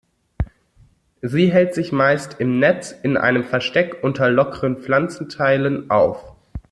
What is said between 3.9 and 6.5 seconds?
unter lockeren Pflanzenteilen auf.